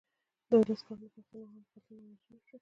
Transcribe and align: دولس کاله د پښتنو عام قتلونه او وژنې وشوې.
دولس 0.51 0.79
کاله 0.87 1.05
د 1.05 1.07
پښتنو 1.15 1.45
عام 1.51 1.63
قتلونه 1.73 2.07
او 2.11 2.17
وژنې 2.19 2.37
وشوې. 2.39 2.59